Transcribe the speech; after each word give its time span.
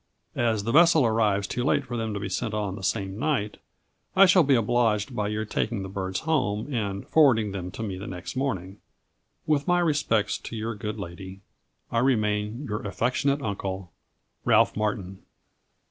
As 0.35 0.63
the 0.63 0.71
vessel 0.71 1.05
arrives 1.05 1.45
too 1.45 1.63
late 1.63 1.85
for 1.85 1.95
them 1.95 2.11
to 2.15 2.19
be 2.19 2.27
sent 2.27 2.55
on 2.55 2.73
the 2.75 2.81
same 2.81 3.19
night, 3.19 3.57
I 4.15 4.25
shall 4.25 4.41
be 4.41 4.55
obliged 4.55 5.15
by 5.15 5.27
your 5.27 5.45
taking 5.45 5.83
the 5.83 5.89
birds 5.89 6.21
home, 6.21 6.73
and 6.73 7.05
forwarding 7.07 7.51
them 7.51 7.69
to 7.69 7.83
me 7.83 7.99
the 7.99 8.07
next 8.07 8.35
morning. 8.35 8.79
With 9.45 9.67
my 9.67 9.77
respects 9.79 10.39
to 10.39 10.55
your 10.55 10.73
good 10.73 10.97
lady, 10.97 11.41
"I 11.91 11.99
remain 11.99 12.65
your 12.67 12.81
affectionate 12.81 13.43
uncle, 13.43 13.91
"RALPH 14.43 14.75
MARTIN." 14.75 15.19